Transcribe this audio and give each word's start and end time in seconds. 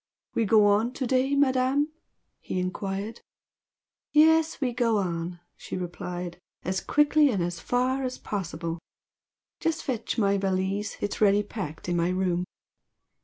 "We 0.33 0.45
go 0.45 0.65
on 0.65 0.93
to 0.93 1.05
day, 1.05 1.35
Madame?" 1.35 1.89
he 2.39 2.59
enquired. 2.59 3.21
"Yes, 4.11 4.59
we 4.59 4.73
go 4.73 4.97
on" 4.97 5.39
she 5.57 5.77
replied 5.77 6.39
"as 6.63 6.81
quickly 6.81 7.29
and 7.29 7.43
as 7.43 7.59
far 7.59 8.01
as 8.01 8.17
possible. 8.17 8.79
Just 9.59 9.83
fetch 9.83 10.17
my 10.17 10.39
valise 10.39 10.97
it's 11.01 11.21
ready 11.21 11.43
packed 11.43 11.87
in 11.87 11.97
my 11.97 12.09
room." 12.09 12.45